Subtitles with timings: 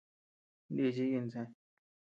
[0.77, 1.47] Nichiy insë.